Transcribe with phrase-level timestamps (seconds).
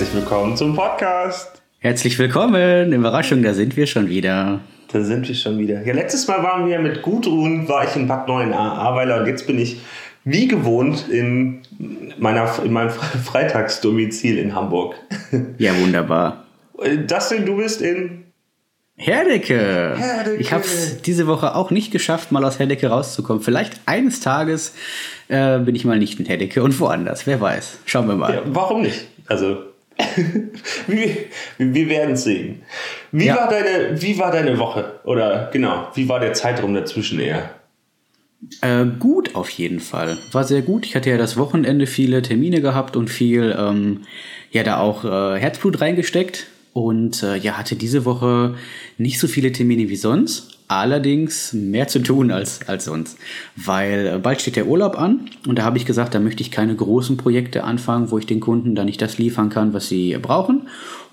[0.00, 1.60] herzlich willkommen zum Podcast.
[1.78, 2.90] Herzlich willkommen.
[2.90, 4.60] Überraschung, da sind wir schon wieder.
[4.90, 5.84] Da sind wir schon wieder.
[5.84, 9.46] Ja, letztes Mal waren wir mit Gudrun, war ich in Bad 9 Ahrweiler und jetzt
[9.46, 9.82] bin ich
[10.24, 11.60] wie gewohnt in,
[12.18, 12.88] meiner, in meinem
[13.24, 14.94] Freitagsdomizil in Hamburg.
[15.58, 16.44] Ja, wunderbar.
[17.06, 18.24] Dustin, du bist in
[18.96, 19.96] Herdecke.
[19.98, 20.36] Herdecke.
[20.36, 23.42] Ich habe es diese Woche auch nicht geschafft, mal aus Herdecke rauszukommen.
[23.42, 24.74] Vielleicht eines Tages
[25.28, 27.26] äh, bin ich mal nicht in Herdecke und woanders.
[27.26, 27.80] Wer weiß.
[27.84, 28.32] Schauen wir mal.
[28.36, 29.06] Ja, warum nicht?
[29.26, 29.69] Also,
[30.86, 31.16] wir,
[31.58, 32.62] wir werden es sehen.
[33.12, 33.36] Wie, ja.
[33.36, 35.00] war deine, wie war deine Woche?
[35.04, 37.50] Oder genau, wie war der Zeitraum dazwischen eher?
[38.62, 40.16] Äh, gut auf jeden Fall.
[40.32, 40.86] War sehr gut.
[40.86, 44.02] Ich hatte ja das Wochenende viele Termine gehabt und viel, ähm,
[44.50, 46.46] ja, da auch äh, Herzblut reingesteckt.
[46.72, 48.54] Und äh, ja, hatte diese Woche
[48.96, 53.18] nicht so viele Termine wie sonst, allerdings mehr zu tun als, als sonst.
[53.56, 56.50] Weil äh, bald steht der Urlaub an und da habe ich gesagt, da möchte ich
[56.50, 60.16] keine großen Projekte anfangen, wo ich den Kunden dann nicht das liefern kann, was sie
[60.20, 60.68] brauchen.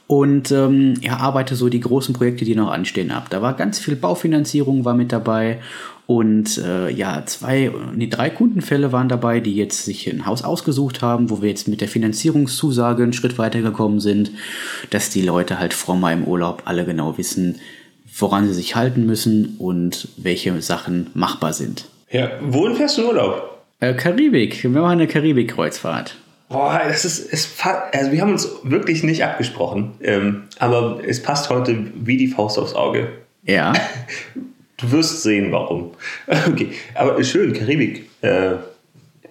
[0.05, 3.27] Und ähm, ja, arbeite so die großen Projekte, die noch anstehen, ab.
[3.29, 5.59] Da war ganz viel Baufinanzierung war mit dabei
[6.05, 11.01] und äh, ja, zwei, nee, drei Kundenfälle waren dabei, die jetzt sich ein Haus ausgesucht
[11.01, 14.31] haben, wo wir jetzt mit der Finanzierungszusage einen Schritt weitergekommen sind,
[14.89, 17.59] dass die Leute halt vor meinem Urlaub alle genau wissen,
[18.17, 21.85] woran sie sich halten müssen und welche Sachen machbar sind.
[22.09, 23.61] Ja, wohin fährst du in Urlaub?
[23.79, 24.63] Äh, Karibik.
[24.63, 26.15] Wir machen eine Karibik-Kreuzfahrt.
[26.49, 27.49] Boah, das ist, es,
[27.91, 32.57] also wir haben uns wirklich nicht abgesprochen, ähm, aber es passt heute wie die Faust
[32.57, 33.09] aufs Auge.
[33.43, 33.73] Ja.
[34.77, 35.91] Du wirst sehen, warum.
[36.47, 38.09] Okay, aber schön, Karibik.
[38.21, 38.53] Äh,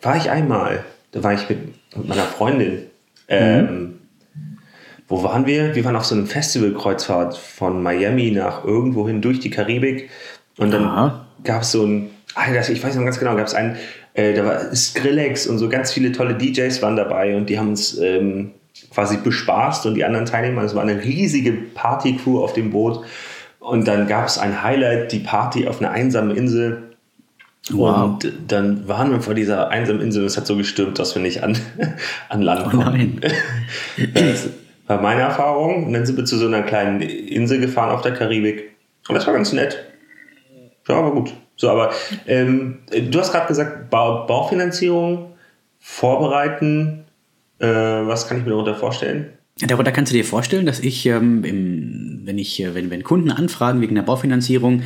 [0.02, 0.84] war ich einmal.
[1.12, 1.58] Da war ich mit,
[1.96, 2.82] mit meiner Freundin.
[3.28, 3.95] Ähm, mhm.
[5.08, 5.74] Wo waren wir?
[5.74, 10.10] Wir waren auf so einem Festivalkreuzfahrt von Miami nach irgendwohin durch die Karibik.
[10.58, 11.12] Und dann
[11.44, 13.76] gab es so ein, ach, ich weiß noch ganz genau, gab es einen,
[14.14, 17.68] äh, da war Skrillex und so ganz viele tolle DJs waren dabei und die haben
[17.68, 18.52] uns ähm,
[18.90, 23.04] quasi bespaßt und die anderen Teilnehmer, es war eine riesige Partycrew auf dem Boot.
[23.60, 26.94] Und dann gab es ein Highlight, die Party auf einer einsamen Insel.
[27.70, 28.04] Wow.
[28.04, 31.22] Und dann waren wir vor dieser einsamen Insel und es hat so gestürmt, dass wir
[31.22, 31.58] nicht an,
[32.28, 32.78] an Land kommen.
[32.82, 33.20] Oh nein.
[34.86, 35.86] War meine Erfahrung.
[35.86, 38.76] Und dann sind wir zu so einer kleinen Insel gefahren auf der Karibik.
[39.08, 39.84] Und das war ganz nett.
[40.88, 41.32] Ja, war gut.
[41.56, 41.92] So, aber
[42.26, 45.34] ähm, du hast gerade gesagt, Bau, Baufinanzierung
[45.78, 47.04] vorbereiten.
[47.58, 49.35] Äh, was kann ich mir darunter vorstellen?
[49.58, 53.30] Darunter kannst du dir vorstellen, dass ich, ähm, im, wenn ich, äh, wenn, wenn Kunden
[53.30, 54.82] anfragen wegen der Baufinanzierung,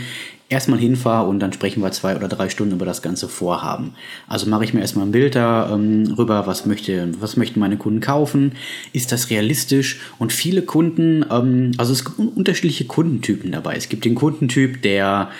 [0.49, 3.95] erstmal hinfahre und dann sprechen wir zwei oder drei Stunden über das ganze Vorhaben.
[4.29, 8.01] Also mache ich mir erstmal ein Bild darüber, ähm, was möchte, was möchten meine Kunden
[8.01, 8.53] kaufen,
[8.93, 13.75] ist das realistisch und viele Kunden, ähm, also es gibt unterschiedliche Kundentypen dabei.
[13.75, 15.31] Es gibt den Kundentyp, der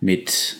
[0.00, 0.56] mit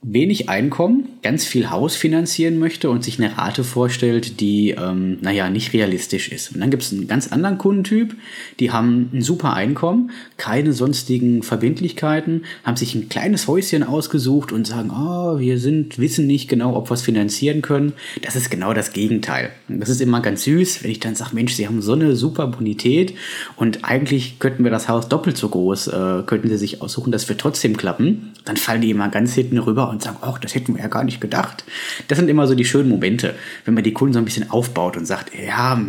[0.00, 5.50] wenig Einkommen, ganz viel Haus finanzieren möchte und sich eine Rate vorstellt, die, ähm, naja,
[5.50, 6.54] nicht realistisch ist.
[6.54, 8.14] Und dann gibt es einen ganz anderen Kundentyp,
[8.60, 14.68] die haben ein super Einkommen, keine sonstigen Verbindlichkeiten, haben sich ein kleines Häuschen ausgesucht und
[14.68, 17.92] sagen, oh, wir sind, wissen nicht genau, ob wir es finanzieren können.
[18.22, 19.50] Das ist genau das Gegenteil.
[19.68, 22.14] Und das ist immer ganz süß, wenn ich dann sage, Mensch, Sie haben so eine
[22.14, 23.14] super Bonität
[23.56, 27.28] und eigentlich könnten wir das Haus doppelt so groß, äh, könnten Sie sich aussuchen, das
[27.28, 28.32] wird trotzdem klappen.
[28.44, 31.04] Dann fallen die immer ganz hinten rüber und sagen, ach, das hätten wir ja gar
[31.04, 31.64] nicht gedacht.
[32.08, 33.34] Das sind immer so die schönen Momente,
[33.64, 35.80] wenn man die Kunden so ein bisschen aufbaut und sagt, ja,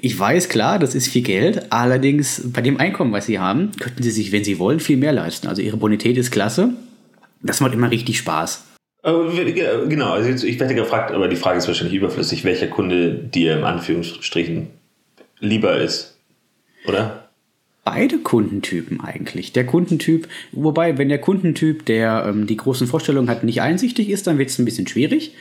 [0.00, 4.02] ich weiß, klar, das ist viel Geld, allerdings bei dem Einkommen, was sie haben, könnten
[4.02, 5.48] sie sich, wenn sie wollen, viel mehr leisten.
[5.48, 6.70] Also ihre Bonität ist klasse.
[7.42, 8.64] Das macht immer richtig Spaß.
[9.02, 13.64] Genau, also ich werde gefragt, aber die Frage ist wahrscheinlich überflüssig, welcher Kunde dir im
[13.64, 14.68] Anführungsstrichen
[15.40, 16.18] lieber ist,
[16.86, 17.27] oder?
[17.90, 19.52] Beide Kundentypen eigentlich.
[19.52, 24.26] Der Kundentyp, wobei, wenn der Kundentyp, der ähm, die großen Vorstellungen hat, nicht einsichtig ist,
[24.26, 25.34] dann wird es ein bisschen schwierig.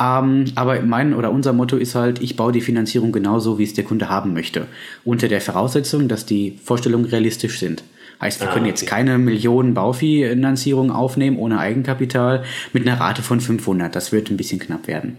[0.00, 3.72] Ähm, aber mein oder unser Motto ist halt, ich baue die Finanzierung genauso, wie es
[3.72, 4.66] der Kunde haben möchte.
[5.04, 7.82] Unter der Voraussetzung, dass die Vorstellungen realistisch sind.
[8.20, 13.40] Heißt, wir ah, können jetzt keine Millionen Baufinanzierung aufnehmen ohne Eigenkapital mit einer Rate von
[13.40, 13.94] 500.
[13.94, 15.16] Das wird ein bisschen knapp werden.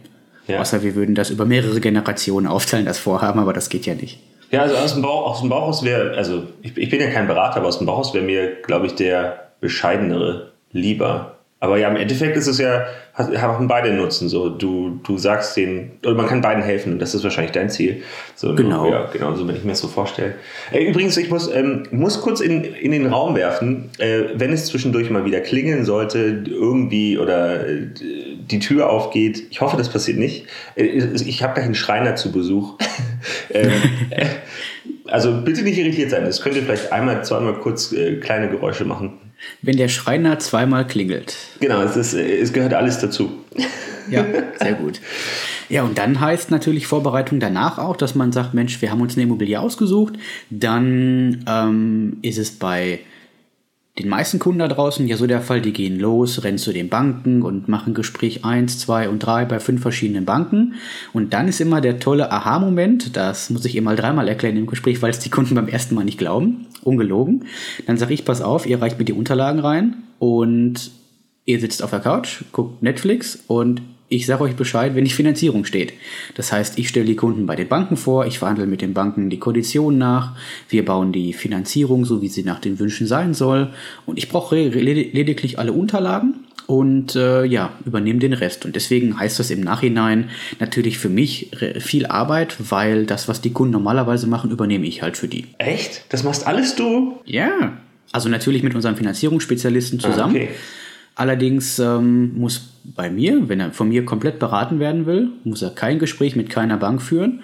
[0.48, 0.62] Ja.
[0.62, 4.19] Außer wir würden das über mehrere Generationen aufteilen, das Vorhaben, aber das geht ja nicht.
[4.56, 7.28] Ja, also aus dem, Bauch, aus dem Bauchhaus wäre, also ich, ich, bin ja kein
[7.28, 11.36] Berater, aber aus dem Bauchhaus wäre mir, glaube ich, der bescheidenere lieber.
[11.60, 12.86] Aber ja, im Endeffekt ist es ja,
[13.18, 14.30] haben beide Nutzen.
[14.30, 17.69] So, du, du sagst denen, oder man kann beiden helfen und das ist wahrscheinlich dein
[17.69, 18.04] Ziel.
[18.36, 18.90] So, genau.
[18.90, 20.36] Ja, genau, so wenn ich mir das so vorstelle.
[20.72, 24.68] Äh, übrigens, ich muss, ähm, muss kurz in, in den Raum werfen, äh, wenn es
[24.68, 27.88] zwischendurch mal wieder klingeln sollte, irgendwie oder äh,
[28.51, 29.44] die Tür aufgeht.
[29.50, 30.45] Ich hoffe, das passiert nicht.
[30.75, 32.77] Äh, ich habe gleich einen Schreiner zu Besuch.
[33.51, 33.71] ähm,
[35.06, 36.24] also bitte nicht irritiert sein.
[36.24, 39.19] Das könnt ihr vielleicht einmal, zweimal kurz äh, kleine Geräusche machen.
[39.62, 41.36] Wenn der Schreiner zweimal klingelt.
[41.59, 43.31] Genau, es, ist, es gehört alles dazu.
[44.09, 44.25] Ja,
[44.59, 45.01] sehr gut.
[45.68, 49.15] Ja, und dann heißt natürlich Vorbereitung danach auch, dass man sagt, Mensch, wir haben uns
[49.15, 50.13] eine Immobilie ausgesucht.
[50.50, 53.00] Dann ähm, ist es bei
[53.97, 56.89] den meisten Kunden da draußen ja so der Fall, die gehen los, rennen zu den
[56.89, 60.74] Banken und machen Gespräch 1, 2 und 3 bei fünf verschiedenen Banken.
[61.13, 64.65] Und dann ist immer der tolle Aha-Moment, das muss ich ihr mal dreimal erklären im
[64.65, 67.45] Gespräch, weil es die Kunden beim ersten Mal nicht glauben, ungelogen.
[67.88, 70.92] Dann sage ich, pass auf, ihr reicht mir die Unterlagen rein und
[71.45, 73.81] ihr sitzt auf der Couch, guckt Netflix und
[74.15, 75.94] ich sage euch Bescheid, wenn die Finanzierung steht.
[76.35, 79.29] Das heißt, ich stelle die Kunden bei den Banken vor, ich verhandle mit den Banken
[79.29, 80.35] die Konditionen nach,
[80.69, 83.69] wir bauen die Finanzierung so, wie sie nach den Wünschen sein soll
[84.06, 86.35] und ich brauche lediglich alle Unterlagen
[86.67, 88.65] und äh, ja, übernehme den Rest.
[88.65, 90.29] Und deswegen heißt das im Nachhinein
[90.59, 95.18] natürlich für mich viel Arbeit, weil das, was die Kunden normalerweise machen, übernehme ich halt
[95.18, 95.45] für die.
[95.57, 96.06] Echt?
[96.09, 97.19] Das machst alles du?
[97.25, 97.77] Ja.
[98.11, 100.35] Also natürlich mit unserem Finanzierungsspezialisten zusammen.
[100.35, 100.50] Ah, okay.
[101.15, 105.69] Allerdings ähm, muss bei mir, wenn er von mir komplett beraten werden will, muss er
[105.69, 107.41] kein Gespräch mit keiner Bank führen.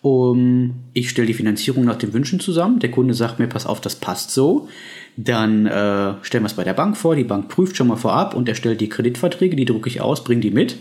[0.00, 2.80] Um, ich stelle die Finanzierung nach den Wünschen zusammen.
[2.80, 4.66] Der Kunde sagt mir, pass auf, das passt so.
[5.16, 7.14] Dann äh, stellen wir es bei der Bank vor.
[7.14, 9.54] Die Bank prüft schon mal vorab und erstellt die Kreditverträge.
[9.54, 10.76] Die drucke ich aus, bringe die mit.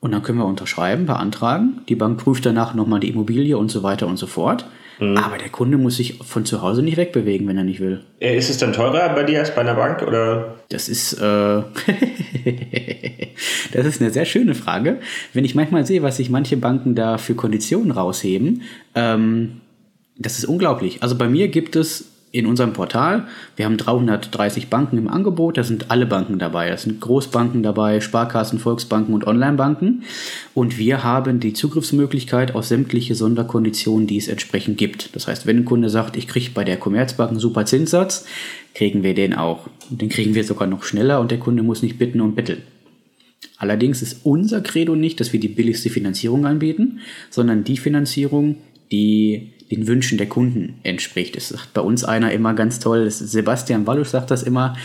[0.00, 1.82] Und dann können wir unterschreiben, beantragen.
[1.88, 4.64] Die Bank prüft danach nochmal die Immobilie und so weiter und so fort.
[5.00, 5.16] Mhm.
[5.16, 8.04] Aber der Kunde muss sich von zu Hause nicht wegbewegen, wenn er nicht will.
[8.20, 10.02] Äh, ist es dann teurer bei dir als bei einer Bank?
[10.02, 10.56] Oder?
[10.68, 11.16] Das ist, äh
[13.72, 15.00] das ist eine sehr schöne Frage.
[15.32, 18.62] Wenn ich manchmal sehe, was sich manche Banken da für Konditionen rausheben,
[18.94, 19.60] ähm,
[20.18, 21.02] das ist unglaublich.
[21.02, 23.26] Also bei mir gibt es in unserem Portal.
[23.56, 26.70] Wir haben 330 Banken im Angebot, da sind alle Banken dabei.
[26.70, 30.04] Da sind Großbanken dabei, Sparkassen, Volksbanken und Onlinebanken.
[30.54, 35.14] Und wir haben die Zugriffsmöglichkeit auf sämtliche Sonderkonditionen, die es entsprechend gibt.
[35.16, 38.26] Das heißt, wenn ein Kunde sagt, ich kriege bei der Commerzbank einen super Zinssatz,
[38.74, 39.68] kriegen wir den auch.
[39.88, 42.62] Den kriegen wir sogar noch schneller und der Kunde muss nicht bitten und bitteln.
[43.58, 48.56] Allerdings ist unser Credo nicht, dass wir die billigste Finanzierung anbieten, sondern die Finanzierung,
[48.90, 51.36] die den Wünschen der Kunden entspricht.
[51.36, 54.76] Es sagt bei uns einer immer ganz toll, Sebastian Wallusch sagt das immer,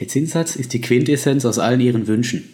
[0.00, 2.44] der Zinssatz ist die Quintessenz aus allen ihren Wünschen.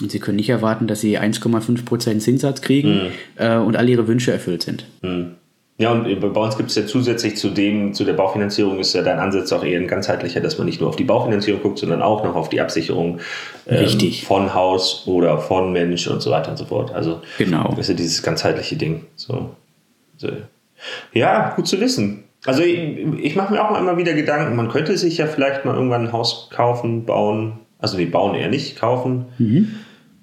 [0.00, 3.10] Und Sie können nicht erwarten, dass Sie 1,5% Zinssatz kriegen mhm.
[3.36, 4.86] äh, und all Ihre Wünsche erfüllt sind.
[5.02, 5.32] Mhm.
[5.78, 9.02] Ja, und bei uns gibt es ja zusätzlich zu dem, zu der Baufinanzierung ist ja
[9.02, 12.02] dein Ansatz auch eher ein ganzheitlicher, dass man nicht nur auf die Baufinanzierung guckt, sondern
[12.02, 13.18] auch noch auf die Absicherung
[13.66, 16.92] ähm, von Haus oder von Mensch und so weiter und so fort.
[16.92, 17.68] Also genau.
[17.70, 19.06] das ist ja dieses ganzheitliche Ding.
[19.16, 19.56] So.
[20.18, 20.28] so.
[21.12, 22.24] Ja, gut zu wissen.
[22.44, 25.74] Also ich, ich mache mir auch immer wieder Gedanken, man könnte sich ja vielleicht mal
[25.74, 27.60] irgendwann ein Haus kaufen, bauen.
[27.78, 29.26] Also wir bauen eher nicht, kaufen.
[29.38, 29.74] Mhm.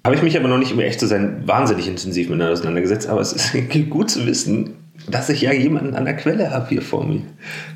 [0.04, 3.08] Habe ich mich aber noch nicht, um echt zu sein, wahnsinnig intensiv mit auseinandergesetzt.
[3.08, 3.54] Aber es ist
[3.90, 4.74] gut zu wissen,
[5.08, 7.22] dass ich ja jemanden an der Quelle habe hier vor mir.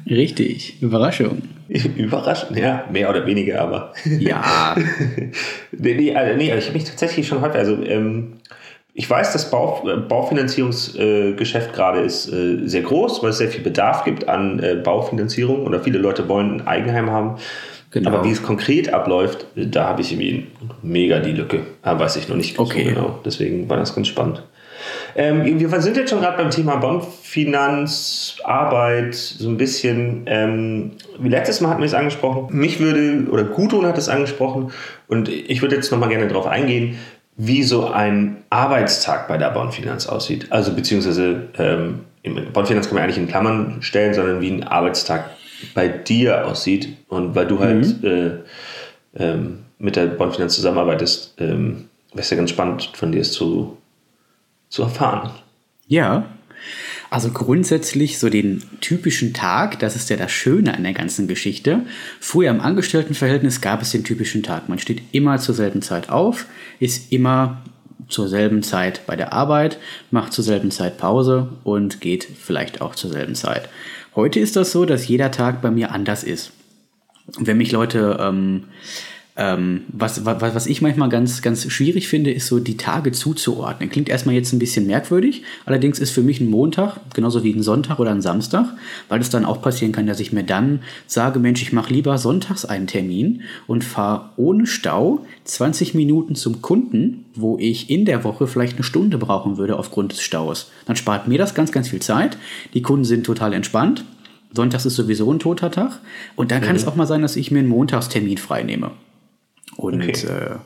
[0.09, 1.43] Richtig, Überraschung.
[1.97, 3.95] Überraschung, ja, mehr oder weniger, aber.
[4.05, 4.77] Ja.
[5.73, 8.35] nee, nee, also, nee, ich habe mich tatsächlich schon häufig, also ähm,
[8.96, 13.62] ich weiß, das Bau, äh, Baufinanzierungsgeschäft gerade ist äh, sehr groß, weil es sehr viel
[13.62, 17.37] Bedarf gibt an äh, Baufinanzierung oder viele Leute wollen ein Eigenheim haben.
[17.91, 18.11] Genau.
[18.11, 20.46] Aber wie es konkret abläuft, da habe ich irgendwie
[20.82, 21.61] mega die Lücke.
[21.82, 22.85] Da weiß ich noch nicht okay.
[22.85, 23.19] so genau.
[23.25, 24.43] Deswegen war das ganz spannend.
[25.17, 30.25] Ähm, wir sind jetzt schon gerade beim Thema Bondfinanz, Arbeit, so ein bisschen.
[30.26, 32.49] Ähm, wie letztes Mal hatten wir es angesprochen.
[32.50, 34.73] Mich würde, oder Gudrun hat es angesprochen,
[35.06, 36.99] und ich würde jetzt nochmal gerne darauf eingehen,
[37.37, 40.53] wie so ein Arbeitstag bei der Bondfinanz aussieht.
[40.53, 42.00] Also beziehungsweise ähm,
[42.53, 45.31] Bondfinanz kann man eigentlich in Klammern stellen, sondern wie ein Arbeitstag
[45.75, 46.97] bei dir aussieht.
[47.09, 48.09] Und weil du halt mhm.
[48.09, 53.33] äh, ähm, mit der Bondfinanz zusammenarbeitest, ähm, wäre es ja ganz spannend von dir es
[53.33, 53.76] zu,
[54.69, 55.31] zu erfahren.
[55.87, 56.25] Ja,
[57.14, 61.83] also grundsätzlich so den typischen Tag, das ist ja das Schöne an der ganzen Geschichte.
[62.18, 64.68] Früher im Angestelltenverhältnis gab es den typischen Tag.
[64.68, 66.47] Man steht immer zur selben Zeit auf,
[66.80, 67.62] ist immer
[68.09, 69.78] zur selben Zeit bei der Arbeit,
[70.11, 73.68] macht zur selben Zeit Pause und geht vielleicht auch zur selben Zeit.
[74.16, 76.50] Heute ist das so, dass jeder Tag bei mir anders ist.
[77.38, 78.64] Wenn mich Leute ähm,
[79.37, 83.91] ähm, was, was, was ich manchmal ganz, ganz schwierig finde, ist so die Tage zuzuordnen.
[83.91, 87.62] Klingt erstmal jetzt ein bisschen merkwürdig, allerdings ist für mich ein Montag genauso wie ein
[87.62, 88.67] Sonntag oder ein Samstag,
[89.09, 92.17] weil es dann auch passieren kann, dass ich mir dann sage, Mensch, ich mache lieber
[92.17, 98.23] sonntags einen Termin und fahre ohne Stau 20 Minuten zum Kunden, wo ich in der
[98.23, 100.71] Woche vielleicht eine Stunde brauchen würde aufgrund des Staus.
[100.87, 102.38] Dann spart mir das ganz, ganz viel Zeit.
[102.73, 104.05] Die Kunden sind total entspannt.
[104.53, 105.99] Sonntags ist sowieso ein toter Tag.
[106.37, 106.76] Und dann kann mhm.
[106.76, 108.93] es auch mal sein, dass ich mir einen Montagstermin freinehme.
[109.76, 110.26] Und okay.
[110.26, 110.57] äh,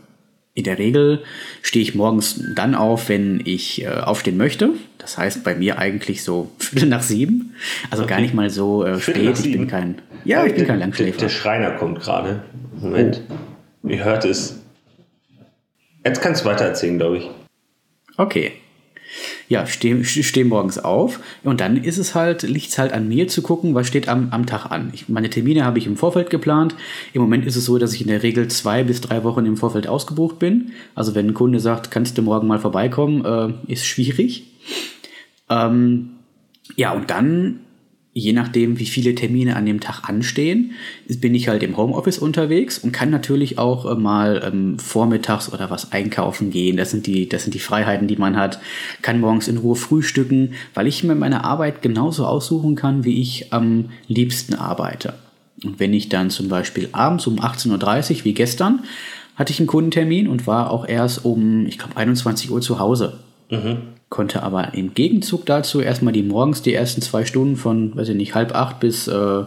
[0.55, 1.23] In der Regel
[1.63, 4.71] stehe ich morgens dann auf, wenn ich äh, aufstehen möchte.
[4.99, 7.55] Das heißt bei mir eigentlich so Viertel nach sieben.
[7.91, 8.15] Also okay.
[8.15, 9.39] gar nicht mal so äh, spät.
[9.39, 10.03] Ich bin kein.
[10.25, 11.19] Ja, ich bin kein Langschläfer.
[11.19, 12.43] Der, der Schreiner kommt gerade.
[12.81, 13.23] Moment.
[13.29, 13.89] Oh.
[13.89, 14.61] Ihr hört es.
[16.05, 17.31] Jetzt kannst du weiter erzählen, glaube ich.
[18.17, 18.53] Okay
[19.49, 23.29] ja, stehe steh morgens auf und dann ist es halt, liegt es halt an mir
[23.29, 24.91] zu gucken, was steht am, am Tag an.
[24.93, 26.75] Ich, meine Termine habe ich im Vorfeld geplant.
[27.15, 29.57] Im Moment ist es so, dass ich in der Regel zwei bis drei Wochen im
[29.57, 30.73] Vorfeld ausgebucht bin.
[30.95, 34.45] Also wenn ein Kunde sagt, kannst du morgen mal vorbeikommen, äh, ist schwierig.
[35.49, 36.11] Ähm,
[36.77, 37.61] ja, und dann
[38.19, 40.73] je nachdem, wie viele Termine an dem Tag anstehen,
[41.07, 45.71] bin ich halt im Homeoffice unterwegs und kann natürlich auch äh, mal ähm, vormittags oder
[45.71, 46.77] was einkaufen gehen.
[46.77, 48.61] Das sind, die, das sind die Freiheiten, die man hat.
[49.03, 53.53] Kann morgens in Ruhe frühstücken, weil ich mir meine Arbeit genauso aussuchen kann, wie ich
[53.53, 55.15] am liebsten arbeite.
[55.65, 58.85] Und wenn ich dann zum Beispiel abends um 18.30 Uhr, wie gestern,
[59.37, 63.21] hatte ich einen Kundentermin und war auch erst um, ich glaube, 21 Uhr zu Hause.
[63.51, 68.09] Mhm konnte aber im Gegenzug dazu erstmal die morgens die ersten zwei Stunden von, weiß
[68.09, 69.45] ich nicht, halb acht bis äh,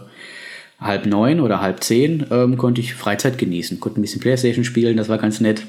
[0.80, 4.96] halb neun oder halb zehn ähm, konnte ich Freizeit genießen, konnte ein bisschen Playstation spielen,
[4.96, 5.62] das war ganz nett.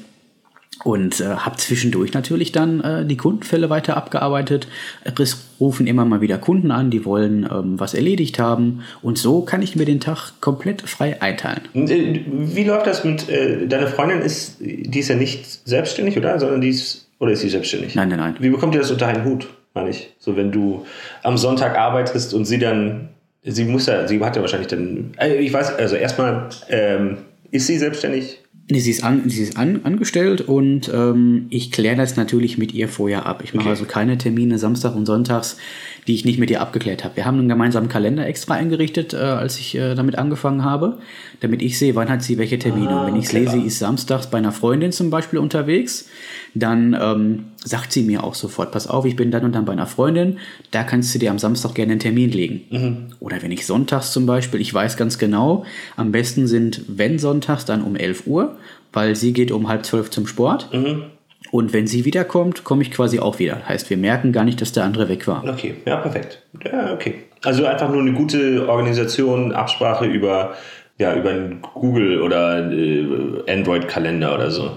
[0.82, 4.66] Und äh, habe zwischendurch natürlich dann äh, die Kundenfälle weiter abgearbeitet.
[5.04, 8.82] Es rufen immer mal wieder Kunden an, die wollen ähm, was erledigt haben.
[9.00, 11.62] Und so kann ich mir den Tag komplett frei einteilen.
[11.74, 16.38] Äh, wie läuft das mit, äh, deine Freundin ist, die ist ja nicht selbstständig, oder?
[16.40, 17.94] Sondern die ist oder ist sie selbstständig?
[17.94, 18.36] Nein, nein, nein.
[18.38, 20.14] Wie bekommt ihr das unter einen Hut, meine ich?
[20.18, 20.84] So, wenn du
[21.22, 23.10] am Sonntag arbeitest und sie dann,
[23.42, 27.18] sie muss ja, sie hat ja wahrscheinlich dann, äh, ich weiß, also erstmal, ähm,
[27.50, 28.38] ist sie selbstständig?
[28.70, 32.72] Nee, sie ist, an, sie ist an, angestellt und ähm, ich kläre das natürlich mit
[32.72, 33.42] ihr vorher ab.
[33.44, 33.70] Ich mache okay.
[33.70, 35.58] also keine Termine Samstag und Sonntags,
[36.06, 37.16] die ich nicht mit ihr abgeklärt habe.
[37.16, 40.98] Wir haben einen gemeinsamen Kalender extra eingerichtet, äh, als ich äh, damit angefangen habe,
[41.40, 42.88] damit ich sehe, wann hat sie welche Termine.
[42.88, 46.08] Ah, und wenn ich sehe, sie ist samstags bei einer Freundin zum Beispiel unterwegs,
[46.54, 49.72] dann ähm, sagt sie mir auch sofort, pass auf, ich bin dann und dann bei
[49.72, 50.38] einer Freundin,
[50.70, 52.62] da kannst du dir am Samstag gerne einen Termin legen.
[52.70, 52.96] Mhm.
[53.20, 55.64] Oder wenn ich sonntags zum Beispiel, ich weiß ganz genau,
[55.96, 58.56] am besten sind, wenn sonntags, dann um 11 Uhr,
[58.92, 60.72] weil sie geht um halb zwölf zum Sport.
[60.72, 61.04] Mhm.
[61.50, 63.68] Und wenn sie wiederkommt, komme ich quasi auch wieder.
[63.68, 65.44] Heißt, wir merken gar nicht, dass der andere weg war.
[65.44, 66.42] Okay, ja, perfekt.
[66.64, 67.14] Ja, okay.
[67.44, 70.54] Also einfach nur eine gute Organisation, Absprache über,
[70.98, 73.06] ja, über einen Google oder äh,
[73.48, 74.76] Android-Kalender oder so.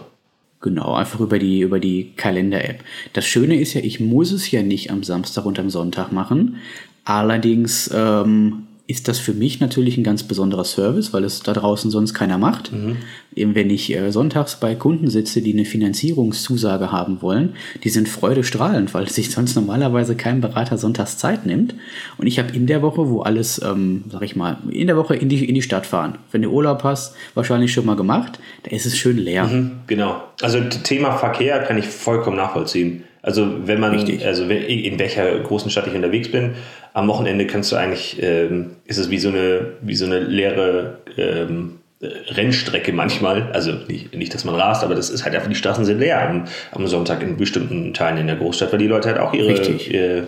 [0.68, 2.84] Genau, einfach über die, über die Kalender-App.
[3.14, 6.58] Das Schöne ist ja, ich muss es ja nicht am Samstag und am Sonntag machen.
[7.06, 11.92] Allerdings ähm, ist das für mich natürlich ein ganz besonderer Service, weil es da draußen
[11.92, 12.72] sonst keiner macht.
[12.72, 12.98] Mhm.
[13.36, 18.08] Eben wenn ich äh, sonntags bei Kunden sitze, die eine Finanzierungszusage haben wollen, die sind
[18.08, 21.76] freudestrahlend, weil sich sonst normalerweise kein Berater sonntags Zeit nimmt.
[22.18, 25.18] Und ich habe in der Woche, wo alles, ähm, sag ich mal, in der Woche
[25.18, 26.18] in die, in die Stadt fahren.
[26.32, 29.48] Wenn du Urlaub hast, wahrscheinlich schon mal gemacht, da ist es schön leer.
[29.48, 30.24] Mhm, genau.
[30.42, 33.04] Also Thema Verkehr kann ich vollkommen nachvollziehen.
[33.28, 34.26] Also wenn man, Richtig.
[34.26, 36.52] also in welcher großen Stadt ich unterwegs bin,
[36.98, 40.98] am Wochenende kannst du eigentlich, ähm, ist es wie so eine, wie so eine leere
[41.16, 43.52] ähm, Rennstrecke manchmal.
[43.52, 46.28] Also nicht, nicht, dass man rast, aber das ist halt einfach, die Straßen sind leer
[46.28, 49.54] am, am Sonntag in bestimmten Teilen in der Großstadt, weil die Leute halt auch ihre,
[49.54, 50.28] ihre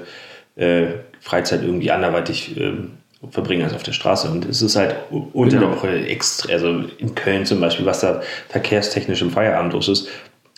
[0.58, 0.86] äh,
[1.20, 2.74] Freizeit irgendwie anderweitig äh,
[3.32, 4.30] verbringen als auf der Straße.
[4.30, 5.72] Und es ist halt unter genau.
[5.72, 10.08] der Woche extra, also in Köln zum Beispiel, was da verkehrstechnisch im Feierabend los ist,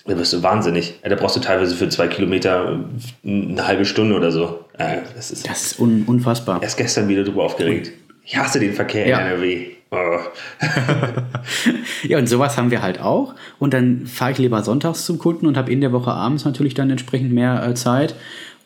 [0.06, 1.00] da wirst du wahnsinnig.
[1.04, 2.80] Da brauchst du teilweise für zwei Kilometer
[3.24, 4.66] eine halbe Stunde oder so.
[4.78, 6.62] Das ist, das ist un unfassbar.
[6.62, 7.92] Erst gestern wieder drüber aufgeregt.
[8.24, 9.20] Ich hasse den Verkehr ja.
[9.20, 9.68] in NRW.
[9.92, 10.20] Oh.
[12.08, 13.36] ja, und sowas haben wir halt auch.
[13.60, 16.74] Und dann fahre ich lieber sonntags zum Kunden und habe in der Woche abends natürlich
[16.74, 18.16] dann entsprechend mehr äh, Zeit.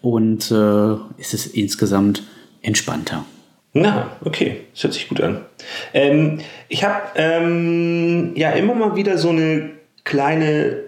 [0.01, 2.24] Und äh, ist es insgesamt
[2.62, 3.25] entspannter.
[3.74, 5.42] Na, okay, das hört sich gut an.
[5.94, 6.39] Ähm,
[6.70, 9.72] ich habe ähm, ja immer mal wieder so eine
[10.04, 10.85] kleine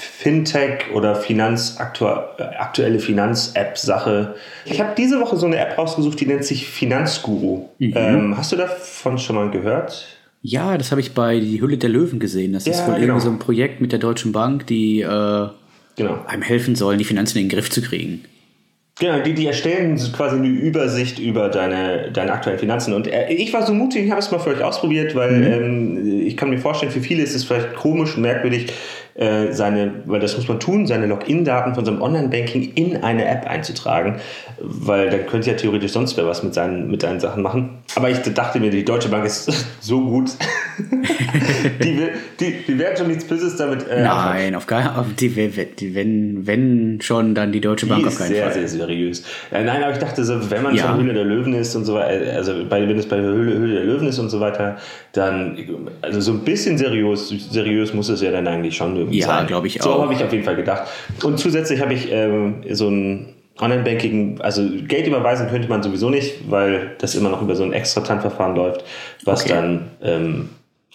[0.00, 4.34] Fintech oder Finanz, aktuelle Finanz-App-Sache.
[4.64, 7.68] Ich habe diese Woche so eine App rausgesucht, die nennt sich Finanzguru.
[7.78, 7.92] Mhm.
[7.94, 10.06] Ähm, hast du davon schon mal gehört?
[10.42, 12.52] Ja, das habe ich bei Die Hülle der Löwen gesehen.
[12.52, 13.06] Das ja, ist wohl genau.
[13.06, 15.48] irgendwie so ein Projekt mit der Deutschen Bank, die äh,
[15.96, 16.24] genau.
[16.26, 18.24] einem helfen sollen, die Finanzen in den Griff zu kriegen.
[19.00, 22.92] Genau, die, die erstellen quasi eine Übersicht über deine, deine aktuellen Finanzen.
[22.92, 25.96] Und äh, ich war so mutig, ich habe es mal für euch ausprobiert, weil mhm.
[26.04, 28.70] ähm, ich kann mir vorstellen, für viele ist es vielleicht komisch und merkwürdig,
[29.14, 33.46] äh, seine, weil das muss man tun, seine Login-Daten von seinem Online-Banking in eine App
[33.46, 34.20] einzutragen,
[34.60, 37.78] weil dann könnte ja theoretisch sonst wer was mit seinen, mit seinen Sachen machen.
[37.96, 40.30] Aber ich dachte mir, die Deutsche Bank ist so gut,
[41.82, 42.08] die,
[42.38, 43.86] die, die werden schon nichts Böses damit.
[43.88, 48.18] Äh, Nein, auf gar auf die, die, wenn, wenn schon, dann die Deutsche Bank auf
[48.18, 48.52] keinen sehr, Fall.
[48.54, 49.24] Sehr, sehr seriös.
[49.50, 50.88] Äh, nein, aber ich dachte, so, wenn man ja.
[50.88, 53.74] schon Höhle der Löwen ist und so weiter, also bei, wenn es bei Höhle, Höhle
[53.74, 54.76] der Löwen ist und so weiter,
[55.12, 55.56] dann,
[56.02, 59.42] also so ein bisschen seriös, seriös muss es ja dann eigentlich schon irgendwie ja, sein.
[59.42, 59.84] Ja, glaube ich auch.
[59.84, 60.88] So habe ich auf jeden Fall gedacht.
[61.22, 66.50] Und zusätzlich habe ich ähm, so ein Online-Banking, also Geld überweisen könnte man sowieso nicht,
[66.50, 68.84] weil das immer noch über so ein extra Tanverfahren läuft,
[69.24, 69.52] was okay.
[69.52, 70.48] dann, ähm,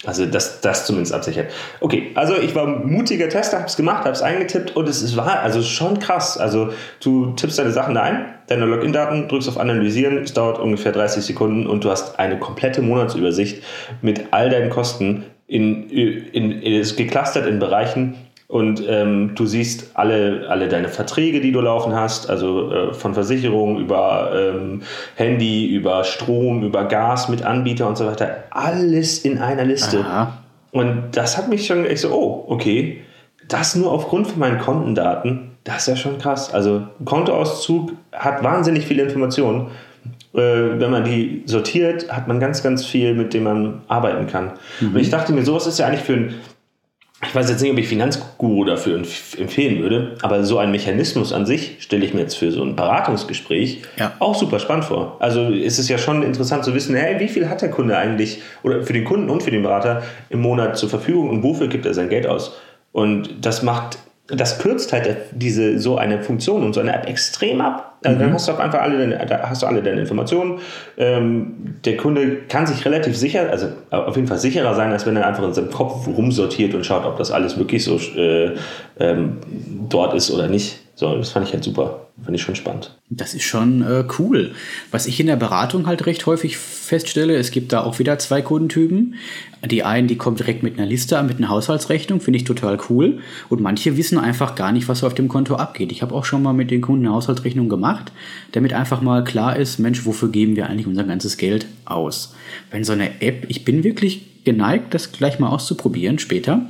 [0.04, 1.50] also das, das zumindest absichert.
[1.80, 5.16] Okay, also ich war mutiger Tester, habe es gemacht, habe es eingetippt und es, es
[5.16, 6.36] war also schon krass.
[6.36, 6.70] Also
[7.02, 11.24] du tippst deine Sachen da ein, deine Login-Daten, drückst auf Analysieren, es dauert ungefähr 30
[11.24, 13.62] Sekunden und du hast eine komplette Monatsübersicht
[14.02, 18.16] mit all deinen Kosten in, in, in, ist geclustert in Bereichen,
[18.48, 23.14] und ähm, du siehst alle, alle deine Verträge, die du laufen hast, also äh, von
[23.14, 24.82] Versicherung über ähm,
[25.16, 28.44] Handy, über Strom, über Gas mit Anbieter und so weiter.
[28.50, 30.00] Alles in einer Liste.
[30.00, 30.38] Aha.
[30.70, 33.02] Und das hat mich schon echt so, oh, okay,
[33.48, 36.54] das nur aufgrund von meinen Kontendaten, das ist ja schon krass.
[36.54, 39.68] Also Kontoauszug hat wahnsinnig viele Informationen.
[40.34, 44.52] Äh, wenn man die sortiert, hat man ganz, ganz viel, mit dem man arbeiten kann.
[44.80, 44.94] Mhm.
[44.94, 46.34] Und ich dachte mir, sowas ist ja eigentlich für ein
[47.22, 51.46] ich weiß jetzt nicht, ob ich Finanzguru dafür empfehlen würde, aber so ein Mechanismus an
[51.46, 54.12] sich stelle ich mir jetzt für so ein Beratungsgespräch ja.
[54.18, 55.16] auch super spannend vor.
[55.18, 58.42] Also ist es ja schon interessant zu wissen, hey, wie viel hat der Kunde eigentlich
[58.62, 61.86] oder für den Kunden und für den Berater im Monat zur Verfügung und wofür gibt
[61.86, 62.54] er sein Geld aus?
[62.92, 67.60] Und das macht das kürzt halt diese so eine Funktion und so eine App extrem
[67.60, 67.98] ab.
[68.02, 68.22] Also mhm.
[68.22, 70.58] Dann hast du auch einfach alle deine, hast du alle deine Informationen.
[70.96, 75.16] Ähm, der Kunde kann sich relativ sicher, also auf jeden Fall sicherer sein, als wenn
[75.16, 78.54] er einfach in seinem Kopf rumsortiert und schaut, ob das alles wirklich so äh,
[78.98, 79.38] ähm,
[79.88, 80.80] dort ist oder nicht.
[80.94, 82.05] So, das fand ich halt super.
[82.26, 82.90] Fand ich schon spannend.
[83.08, 84.50] Das ist schon äh, cool.
[84.90, 88.42] Was ich in der Beratung halt recht häufig feststelle, es gibt da auch wieder zwei
[88.42, 89.14] Kundentypen.
[89.64, 92.80] Die einen, die kommen direkt mit einer Liste an, mit einer Haushaltsrechnung, finde ich total
[92.90, 93.20] cool.
[93.48, 95.92] Und manche wissen einfach gar nicht, was auf dem Konto abgeht.
[95.92, 98.10] Ich habe auch schon mal mit den Kunden eine Haushaltsrechnung gemacht,
[98.50, 102.34] damit einfach mal klar ist, Mensch, wofür geben wir eigentlich unser ganzes Geld aus?
[102.72, 106.68] Wenn so eine App, ich bin wirklich geneigt, das gleich mal auszuprobieren später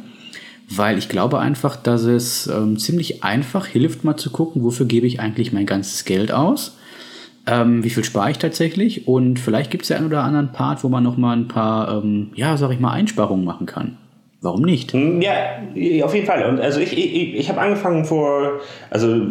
[0.69, 5.07] weil ich glaube einfach, dass es ähm, ziemlich einfach hilft, mal zu gucken, wofür gebe
[5.07, 6.77] ich eigentlich mein ganzes Geld aus,
[7.47, 10.83] ähm, wie viel spare ich tatsächlich und vielleicht gibt es ja einen oder anderen Part,
[10.83, 13.97] wo man noch mal ein paar, ähm, ja, sag ich mal, Einsparungen machen kann.
[14.43, 14.93] Warum nicht?
[14.93, 15.33] Hm, ja,
[16.05, 16.45] auf jeden Fall.
[16.47, 19.23] Und also ich, ich, ich habe angefangen vor, also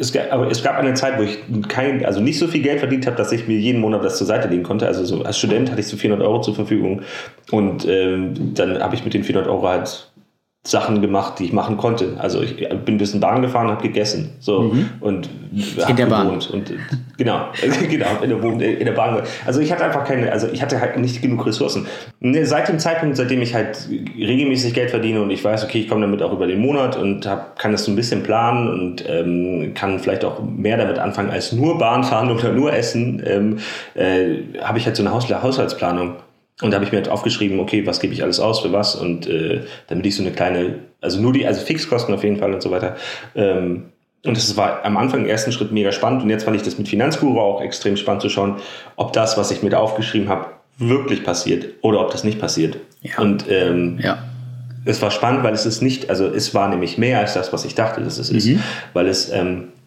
[0.00, 3.06] es, aber es gab eine Zeit, wo ich kein, also nicht so viel Geld verdient
[3.06, 4.86] habe, dass ich mir jeden Monat das zur Seite legen konnte.
[4.86, 7.02] Also so als Student hatte ich so 400 Euro zur Verfügung
[7.50, 10.09] und ähm, dann habe ich mit den 400 Euro halt
[10.62, 12.16] Sachen gemacht, die ich machen konnte.
[12.18, 14.90] Also ich bin ein bisschen Bahn gefahren, habe gegessen, so mhm.
[15.00, 15.30] und
[15.88, 16.74] in der Bahn und
[17.16, 17.48] genau,
[17.90, 19.22] genau in der, in der Bahn.
[19.46, 21.86] Also ich hatte einfach keine, also ich hatte halt nicht genug Ressourcen.
[22.20, 25.88] Ne, seit dem Zeitpunkt, seitdem ich halt regelmäßig Geld verdiene und ich weiß, okay, ich
[25.88, 29.04] komme damit auch über den Monat und hab, kann das so ein bisschen planen und
[29.08, 33.58] ähm, kann vielleicht auch mehr damit anfangen als nur Bahn fahren oder nur essen, ähm,
[33.94, 36.16] äh, habe ich halt so eine Haus Haushaltsplanung
[36.62, 38.94] und da habe ich mir halt aufgeschrieben, okay, was gebe ich alles aus für was
[38.94, 42.52] und äh, damit ich so eine kleine, also nur die, also Fixkosten auf jeden Fall
[42.52, 42.96] und so weiter.
[43.34, 43.84] Ähm,
[44.26, 46.76] und das war am Anfang im ersten Schritt mega spannend und jetzt fand ich das
[46.76, 48.56] mit Finanzguru auch extrem spannend zu schauen,
[48.96, 50.46] ob das, was ich mir da aufgeschrieben habe,
[50.76, 52.76] wirklich passiert oder ob das nicht passiert.
[53.00, 53.18] Ja.
[53.18, 54.18] Und ähm, ja.
[54.84, 57.64] es war spannend, weil es ist nicht, also es war nämlich mehr als das, was
[57.64, 58.38] ich dachte, dass es mhm.
[58.38, 58.50] ist,
[58.92, 59.79] weil es ähm, äh,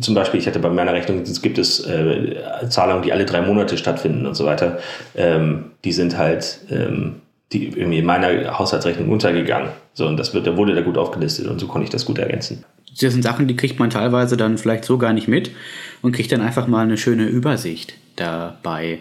[0.00, 2.36] zum Beispiel, ich hatte bei meiner Rechnung, es gibt es äh,
[2.68, 4.78] Zahlungen, die alle drei Monate stattfinden und so weiter.
[5.14, 7.20] Ähm, die sind halt ähm,
[7.52, 9.70] die irgendwie in meiner Haushaltsrechnung untergegangen.
[9.92, 12.18] So, und das wird, da wurde da gut aufgelistet und so konnte ich das gut
[12.18, 12.64] ergänzen.
[13.00, 15.50] Das sind Sachen, die kriegt man teilweise dann vielleicht so gar nicht mit
[16.02, 19.00] und kriegt dann einfach mal eine schöne Übersicht dabei.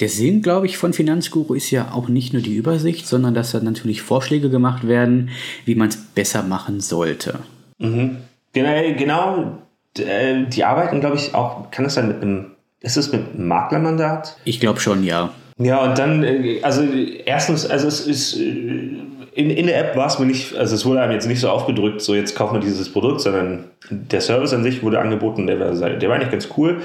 [0.00, 3.52] Der Sinn, glaube ich, von Finanzguru ist ja auch nicht nur die Übersicht, sondern dass
[3.52, 5.30] da natürlich Vorschläge gemacht werden,
[5.64, 7.40] wie man es besser machen sollte.
[7.78, 8.18] Mhm.
[8.62, 9.58] Genau, genau
[9.96, 14.36] die arbeiten, glaube ich, auch, kann das sein mit einem, ist es mit einem Maklermandat?
[14.44, 15.30] Ich glaube schon, ja.
[15.58, 16.82] Ja, und dann, äh, also
[17.24, 18.96] erstens, also es ist, äh,
[19.34, 21.48] in, in der App war es mir nicht, also es wurde einem jetzt nicht so
[21.48, 25.60] aufgedrückt, so jetzt kauft man dieses Produkt, sondern der Service an sich wurde angeboten, der
[25.60, 26.82] war, der war eigentlich ganz cool.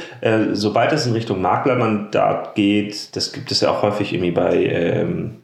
[0.53, 5.37] sobald es in Richtung Maklermandat geht, das gibt es ja auch häufig irgendwie bei, ähm,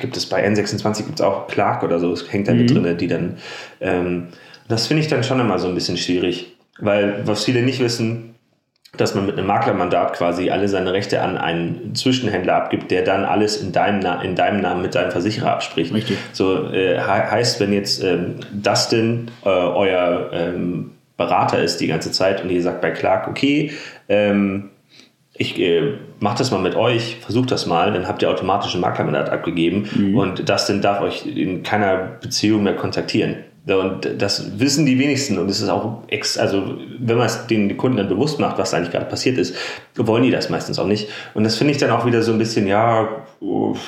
[0.00, 2.82] gibt es bei N26 gibt es auch Clark oder so, es hängt da mit mhm.
[2.82, 3.38] drin, die dann,
[3.80, 4.28] ähm,
[4.68, 8.34] das finde ich dann schon immer so ein bisschen schwierig, weil was viele nicht wissen,
[8.96, 13.24] dass man mit einem Maklermandat quasi alle seine Rechte an einen Zwischenhändler abgibt, der dann
[13.24, 15.92] alles in deinem, in deinem Namen mit deinem Versicherer abspricht.
[15.92, 16.16] Richtig.
[16.32, 22.42] So äh, heißt, wenn jetzt ähm, Dustin äh, euer ähm, Berater ist die ganze Zeit
[22.42, 23.72] und ihr sagt bei Clark, okay,
[24.08, 24.70] ähm,
[25.34, 28.80] ich äh, mache das mal mit euch, versucht das mal, dann habt ihr automatisch ein
[28.80, 30.16] Maklermandat abgegeben mhm.
[30.16, 33.36] und Dustin darf euch in keiner Beziehung mehr kontaktieren.
[33.66, 37.76] Und das wissen die wenigsten und es ist auch, ex also wenn man es den
[37.76, 39.56] Kunden dann bewusst macht, was eigentlich gerade passiert ist,
[39.96, 41.08] wollen die das meistens auch nicht.
[41.34, 43.08] Und das finde ich dann auch wieder so ein bisschen, ja,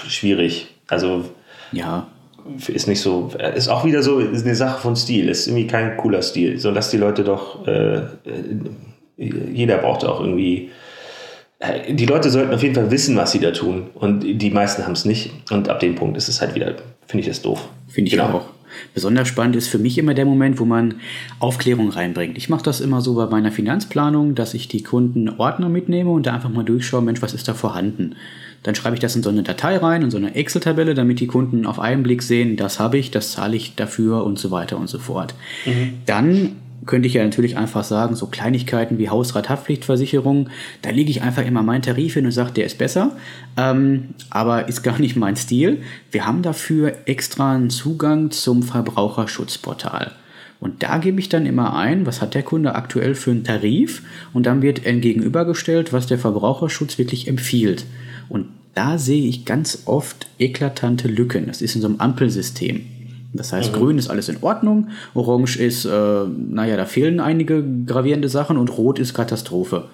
[0.08, 0.74] schwierig.
[0.88, 1.26] Also
[1.70, 2.08] ja.
[2.66, 5.96] ist nicht so, ist auch wieder so ist eine Sache von Stil, ist irgendwie kein
[5.96, 6.58] cooler Stil.
[6.58, 8.00] So lass die Leute doch, äh,
[9.16, 10.70] jeder braucht auch irgendwie
[11.60, 13.90] äh, die Leute sollten auf jeden Fall wissen, was sie da tun.
[13.94, 15.30] Und die meisten haben es nicht.
[15.52, 16.74] Und ab dem Punkt ist es halt wieder,
[17.06, 17.68] finde ich das doof.
[17.88, 18.38] Finde ich genau.
[18.38, 18.57] auch.
[18.94, 20.94] Besonders spannend ist für mich immer der Moment, wo man
[21.38, 22.36] Aufklärung reinbringt.
[22.36, 26.26] Ich mache das immer so bei meiner Finanzplanung, dass ich die Kunden Ordner mitnehme und
[26.26, 28.16] da einfach mal durchschaue, Mensch, was ist da vorhanden?
[28.62, 31.26] Dann schreibe ich das in so eine Datei rein, in so eine Excel-Tabelle, damit die
[31.26, 34.78] Kunden auf einen Blick sehen, das habe ich, das zahle ich dafür und so weiter
[34.78, 35.34] und so fort.
[35.64, 35.94] Mhm.
[36.06, 40.48] Dann könnte ich ja natürlich einfach sagen, so Kleinigkeiten wie Hausrat-Haftpflichtversicherung,
[40.82, 43.16] da lege ich einfach immer meinen Tarif hin und sage, der ist besser,
[43.56, 45.82] ähm, aber ist gar nicht mein Stil.
[46.10, 50.12] Wir haben dafür extra einen Zugang zum Verbraucherschutzportal.
[50.60, 54.02] Und da gebe ich dann immer ein, was hat der Kunde aktuell für einen Tarif
[54.32, 57.84] und dann wird gegenübergestellt, was der Verbraucherschutz wirklich empfiehlt.
[58.28, 61.46] Und da sehe ich ganz oft eklatante Lücken.
[61.46, 62.84] Das ist in so einem Ampelsystem.
[63.32, 63.76] Das heißt, mhm.
[63.76, 68.76] grün ist alles in Ordnung, orange ist, äh, naja, da fehlen einige gravierende Sachen und
[68.78, 69.84] rot ist Katastrophe.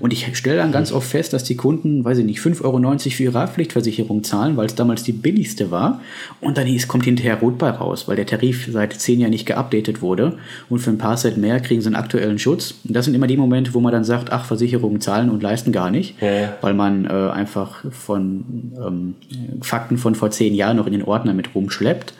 [0.00, 2.98] Und ich stelle dann ganz oft fest, dass die Kunden, weiß ich nicht, 5,90 Euro
[2.98, 6.00] für ihre Haftpflichtversicherung zahlen, weil es damals die billigste war.
[6.40, 10.00] Und dann kommt hinterher rot bei raus, weil der Tarif seit zehn Jahren nicht geupdatet
[10.00, 10.38] wurde.
[10.70, 12.74] Und für ein paar Cent mehr kriegen sie einen aktuellen Schutz.
[12.84, 15.70] Und das sind immer die Momente, wo man dann sagt, ach, Versicherungen zahlen und leisten
[15.70, 16.54] gar nicht, ja.
[16.62, 18.44] weil man äh, einfach von
[18.76, 19.14] ähm,
[19.60, 22.14] Fakten von vor zehn Jahren noch in den Ordner mit rumschleppt.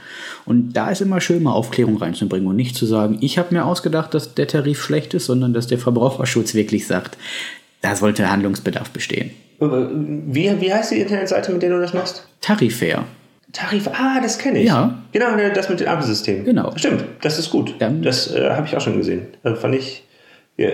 [0.45, 3.65] Und da ist immer schön, mal Aufklärung reinzubringen und nicht zu sagen, ich habe mir
[3.65, 7.17] ausgedacht, dass der Tarif schlecht ist, sondern dass der Verbraucherschutz wirklich sagt,
[7.83, 9.31] da sollte Handlungsbedarf bestehen.
[9.59, 12.27] Wie, wie heißt die Internetseite, mit der du das machst?
[12.41, 13.05] Tarifair.
[13.53, 14.69] Tarif, ah, das kenne ich.
[14.69, 15.03] Ja.
[15.13, 16.45] Genau, das mit dem Ampelsystem.
[16.45, 16.73] Genau.
[16.77, 17.75] Stimmt, das ist gut.
[17.81, 19.27] Dann, das äh, habe ich auch schon gesehen.
[19.43, 20.05] Also fand ich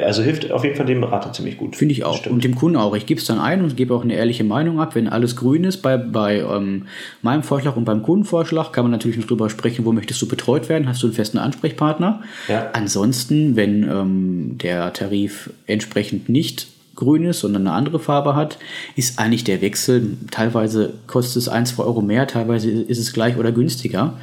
[0.04, 1.76] also hilft auf jeden Fall dem Berater ziemlich gut.
[1.76, 2.16] Finde ich auch.
[2.16, 2.34] Stimmt.
[2.34, 2.96] Und dem Kunden auch.
[2.96, 4.94] Ich gebe es dann ein und gebe auch eine ehrliche Meinung ab.
[4.94, 6.86] Wenn alles grün ist bei, bei ähm,
[7.22, 10.68] meinem Vorschlag und beim Kundenvorschlag, kann man natürlich noch drüber sprechen, wo möchtest du betreut
[10.68, 10.88] werden.
[10.88, 12.22] Hast du einen festen Ansprechpartner?
[12.48, 12.70] Ja.
[12.72, 18.58] Ansonsten, wenn ähm, der Tarif entsprechend nicht grün ist, sondern eine andere Farbe hat,
[18.96, 23.36] ist eigentlich der Wechsel, teilweise kostet es 1, 2 Euro mehr, teilweise ist es gleich
[23.36, 24.14] oder günstiger.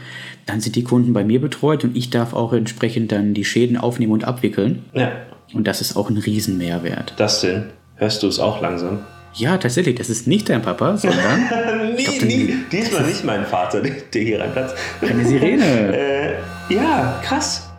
[0.46, 3.78] Dann sind die Kunden bei mir betreut und ich darf auch entsprechend dann die Schäden
[3.78, 4.84] aufnehmen und abwickeln.
[4.94, 5.12] Ja.
[5.54, 7.14] Und das ist auch ein Riesenmehrwert.
[7.18, 7.70] Das denn?
[7.96, 9.00] Hörst du es auch langsam?
[9.36, 9.96] Ja, tatsächlich.
[9.96, 11.42] Das ist nicht dein Papa, sondern.
[11.96, 12.56] nie, glaub, nie.
[12.72, 14.76] Diesmal nicht mein Vater, der hier reinplatzt.
[15.02, 15.98] Eine Sirene.
[15.98, 16.34] äh,
[16.70, 17.70] ja, krass.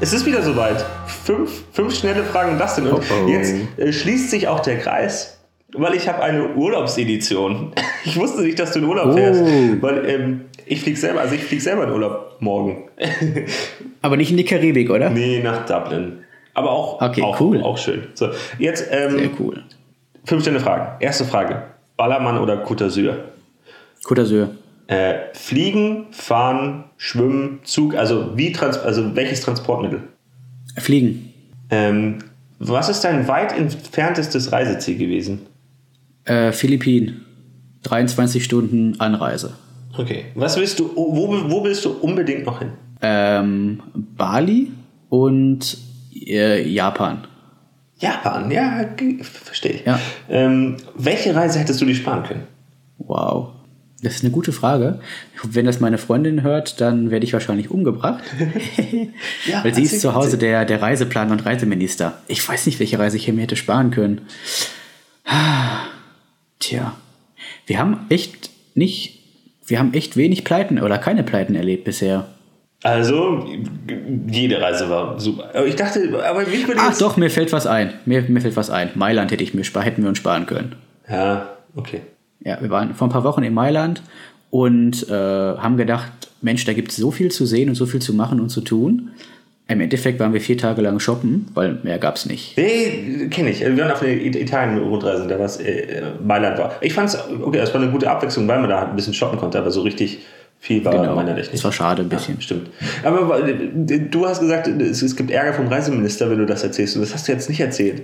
[0.00, 0.84] Es ist wieder soweit.
[1.24, 2.86] Fünf, fünf schnelle Fragen und das denn.
[2.86, 3.28] Und oh oh.
[3.28, 5.38] jetzt äh, schließt sich auch der Kreis.
[5.72, 7.72] Weil ich habe eine Urlaubsedition.
[8.02, 9.12] Ich wusste nicht, dass du in Urlaub oh.
[9.12, 9.42] fährst.
[9.82, 12.88] Weil ähm, ich fliege selber, also ich fliege selber in Urlaub morgen.
[14.02, 15.10] Aber nicht in die Karibik, oder?
[15.10, 16.20] Nee, nach Dublin.
[16.54, 17.62] Aber auch, okay, auch, cool.
[17.62, 18.04] auch schön.
[18.14, 19.64] So, jetzt ähm, Sehr cool.
[20.24, 20.96] Fünf Stände Fragen.
[21.00, 21.64] Erste Frage:
[21.98, 23.16] Ballermann oder Côte d'Azur?
[24.02, 24.48] Côte d'Azur.
[24.86, 30.02] Äh, fliegen, fahren, schwimmen, Zug, also wie trans also welches Transportmittel?
[30.76, 31.32] Fliegen.
[31.70, 32.18] Ähm,
[32.58, 35.46] was ist dein weit entferntestes Reiseziel gewesen?
[36.24, 37.24] Äh, Philippinen.
[37.82, 39.54] 23 Stunden Anreise.
[39.96, 40.26] Okay.
[40.34, 42.72] Was willst du, wo, wo willst du unbedingt noch hin?
[43.00, 44.70] Ähm, Bali
[45.08, 45.78] und
[46.14, 47.26] äh, Japan.
[47.98, 48.86] Japan, ja,
[49.22, 49.86] verstehe ich.
[49.86, 49.98] Ja.
[50.28, 52.42] Ähm, welche Reise hättest du dir sparen können?
[52.98, 53.52] Wow.
[54.02, 55.00] Das ist eine gute Frage.
[55.42, 58.24] Wenn das meine Freundin hört, dann werde ich wahrscheinlich umgebracht.
[59.46, 62.18] ja, Weil sie ist zu Hause der, der Reiseplaner und Reiseminister.
[62.26, 64.22] Ich weiß nicht, welche Reise ich mir hätte sparen können.
[66.58, 66.94] Tja.
[67.66, 69.20] Wir haben echt nicht,
[69.66, 72.26] wir haben echt wenig Pleiten oder keine Pleiten erlebt bisher.
[72.82, 73.46] Also,
[74.26, 75.66] jede Reise war super.
[75.66, 77.92] Ich dachte, aber mich würde Ach doch, mir fällt was ein.
[78.06, 78.90] Mir, mir fällt was ein.
[78.94, 80.76] Mailand hätte ich mir, hätten wir uns sparen können.
[81.06, 82.00] Ja, okay.
[82.44, 84.02] Ja, wir waren vor ein paar Wochen in Mailand
[84.50, 86.10] und äh, haben gedacht,
[86.42, 88.60] Mensch, da gibt es so viel zu sehen und so viel zu machen und zu
[88.60, 89.10] tun.
[89.68, 92.56] Im Endeffekt waren wir vier Tage lang shoppen, weil mehr gab es nicht.
[92.56, 93.60] Nee, kenne ich.
[93.60, 96.74] Wir waren auf einer Italien-Rundreise, da was äh, Mailand war.
[96.80, 99.38] Ich fand es, okay, das war eine gute Abwechslung, weil man da ein bisschen shoppen
[99.38, 100.26] konnte, aber so richtig
[100.58, 101.14] viel war genau.
[101.14, 101.52] meiner Rechnung.
[101.52, 102.34] Das war schade ein bisschen.
[102.36, 102.70] Ja, stimmt.
[103.04, 106.96] Aber du hast gesagt, es, es, gibt Ärger vom Reiseminister, wenn du das erzählst.
[106.96, 108.02] Und das hast du jetzt nicht erzählt.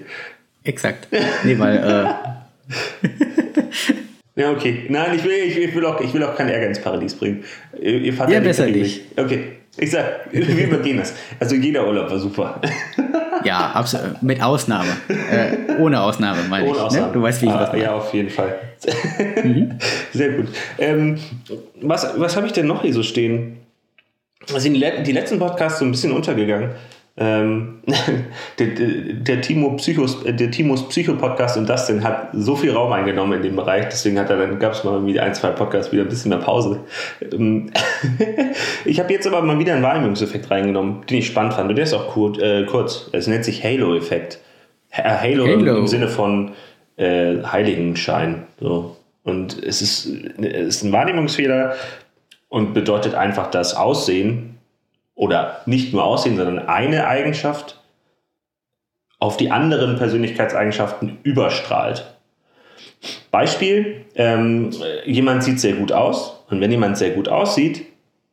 [0.62, 1.08] Exakt.
[1.42, 1.76] Nee, weil.
[1.76, 3.24] Äh
[4.36, 4.84] ja, okay.
[4.88, 7.42] Nein, ich will, ich, ich, will auch, ich will auch keinen Ärger ins Paradies bringen.
[7.80, 9.02] Ihr, ihr ja, besser nicht.
[9.16, 9.56] Okay.
[9.78, 11.14] Ich sag, wir übergehen das.
[11.38, 12.60] Also jeder Urlaub war super.
[13.44, 14.22] Ja, absolut.
[14.22, 14.88] Mit Ausnahme.
[15.08, 16.82] Äh, ohne Ausnahme, meine Ohne ich.
[16.82, 17.06] Ausnahme.
[17.08, 17.12] Ne?
[17.12, 17.82] Du weißt, wie ich ah, was meine.
[17.84, 18.58] Ja, auf jeden Fall.
[20.12, 20.48] Sehr gut.
[20.78, 21.16] Ähm,
[21.80, 23.58] was was habe ich denn noch hier so stehen?
[24.52, 26.70] Also die letzten Podcasts so ein bisschen untergegangen.
[27.18, 27.80] Ähm,
[28.58, 33.32] der, der, Timo Psychos, äh, der Timos Psycho-Podcast und Dustin hat so viel Raum eingenommen
[33.34, 36.02] in dem Bereich, deswegen hat er dann gab es mal wieder ein, zwei Podcasts wieder
[36.02, 36.80] ein bisschen mehr Pause.
[37.32, 37.70] Ähm,
[38.84, 41.84] ich habe jetzt aber mal wieder einen Wahrnehmungseffekt reingenommen, den ich spannend fand und der
[41.84, 42.38] ist auch kurz.
[42.38, 43.08] Äh, kurz.
[43.12, 44.38] Es nennt sich Halo-Effekt.
[44.92, 45.78] Ha- Halo, Im, Halo.
[45.78, 46.52] im Sinne von
[46.96, 48.42] äh, Heiligenschein.
[48.60, 48.96] So.
[49.24, 50.06] Und es ist,
[50.38, 51.74] es ist ein Wahrnehmungsfehler
[52.50, 54.55] und bedeutet einfach, dass Aussehen
[55.16, 57.80] oder nicht nur Aussehen, sondern eine Eigenschaft
[59.18, 62.04] auf die anderen Persönlichkeitseigenschaften überstrahlt.
[63.30, 64.70] Beispiel, ähm,
[65.04, 67.86] jemand sieht sehr gut aus und wenn jemand sehr gut aussieht,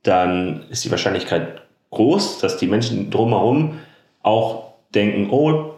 [0.04, 3.80] dann ist die Wahrscheinlichkeit groß, dass die Menschen drumherum
[4.22, 5.76] auch denken, oh,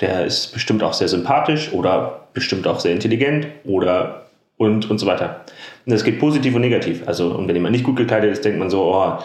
[0.00, 4.25] der ist bestimmt auch sehr sympathisch oder bestimmt auch sehr intelligent oder
[4.56, 5.44] und, und so weiter.
[5.84, 7.06] Und das geht positiv und negativ.
[7.06, 9.18] Also, und wenn jemand nicht gut gekleidet ist, denkt man so, oh,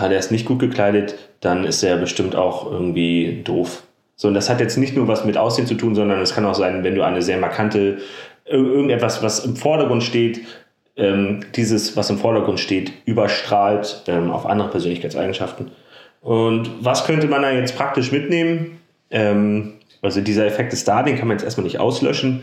[0.00, 3.82] der ist nicht gut gekleidet, dann ist er bestimmt auch irgendwie doof.
[4.16, 6.44] So, und das hat jetzt nicht nur was mit Aussehen zu tun, sondern es kann
[6.44, 7.98] auch sein, wenn du eine sehr markante,
[8.46, 10.40] ir- irgendetwas, was im Vordergrund steht,
[10.96, 15.70] ähm, dieses, was im Vordergrund steht, überstrahlt ähm, auf andere Persönlichkeitseigenschaften.
[16.20, 18.80] Und was könnte man da jetzt praktisch mitnehmen?
[19.10, 22.42] Ähm, also dieser Effekt ist da, den kann man jetzt erstmal nicht auslöschen,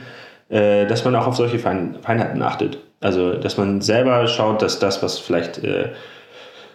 [0.49, 2.77] äh, dass man auch auf solche Fein Feinheiten achtet.
[3.01, 5.89] Also, dass man selber schaut, dass das, was vielleicht äh,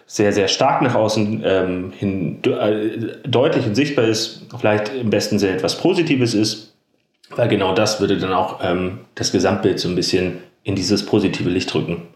[0.05, 5.39] sehr, sehr stark nach außen ähm, hin äh, deutlich und sichtbar ist, vielleicht im besten
[5.39, 6.73] sehr etwas Positives ist,
[7.35, 11.49] weil genau das würde dann auch ähm, das Gesamtbild so ein bisschen in dieses positive
[11.49, 12.07] Licht rücken.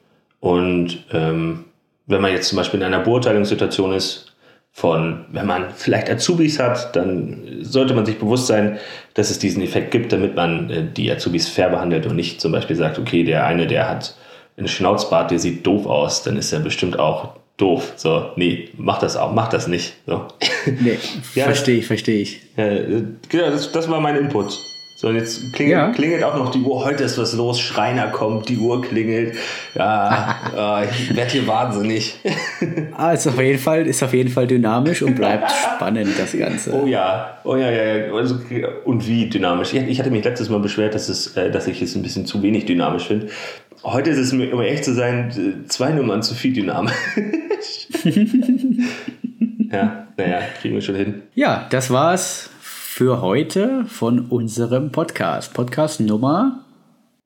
[0.41, 1.65] Und ähm,
[2.05, 4.34] wenn man jetzt zum Beispiel in einer Beurteilungssituation ist,
[4.77, 8.77] von, wenn man vielleicht Azubis hat, dann sollte man sich bewusst sein,
[9.13, 12.51] dass es diesen Effekt gibt, damit man äh, die Azubis fair behandelt und nicht zum
[12.51, 14.15] Beispiel sagt, okay, der eine, der hat
[14.57, 17.93] einen Schnauzbart, der sieht doof aus, dann ist er bestimmt auch doof.
[17.95, 19.93] So, nee, mach das auch, mach das nicht.
[20.07, 20.27] So.
[20.65, 20.97] Nee,
[21.35, 22.41] Ja, verstehe ich, verstehe ich.
[22.57, 24.59] Äh, genau, das, das war mein Input.
[24.97, 25.89] So, und jetzt klingelt, Ja.
[25.91, 26.85] klingelt auch noch die Uhr.
[26.85, 27.59] Heute ist was los.
[27.59, 29.35] Schreiner kommt, die Uhr klingelt.
[29.75, 32.17] Ja, äh, ich werde hier wahnsinnig.
[32.97, 36.71] Ah, ist auf jeden Fall, ist auf jeden Fall dynamisch und bleibt spannend, das Ganze.
[36.73, 38.13] Oh ja, oh ja, ja, ja.
[38.13, 38.39] Also,
[38.85, 39.73] und wie dynamisch.
[39.73, 42.41] Ich, hatte mich letztes Mal beschwert, dass, es, äh, dass ich es ein bisschen zu
[42.41, 43.27] wenig dynamisch finde.
[43.83, 46.93] Heute ist es um echt zu sein, zwei Nummern zu viel dynamisch.
[49.71, 51.23] ja, naja, kriegen wir schon hin.
[51.35, 52.49] Ja, das war's
[52.95, 55.53] für heute von unserem Podcast.
[55.53, 56.63] Podcast Nummer.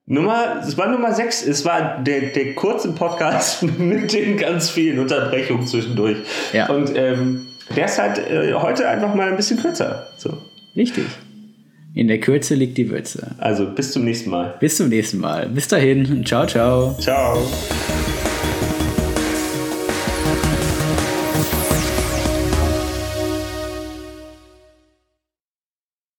[0.04, 1.46] Nummer, es war Nummer 6.
[1.46, 6.16] Es war der, der kurze Podcast mit den ganz vielen Unterbrechungen zwischendurch.
[6.52, 6.68] Ja.
[6.70, 10.08] Und ähm, der ist halt äh, heute einfach mal ein bisschen kürzer.
[10.16, 10.38] So.
[10.74, 11.04] Richtig.
[11.94, 13.36] In der Kürze liegt die Würze.
[13.38, 14.56] Also bis zum nächsten Mal.
[14.58, 15.48] Bis zum nächsten Mal.
[15.50, 16.26] Bis dahin.
[16.26, 16.96] Ciao, ciao.
[16.98, 17.38] Ciao.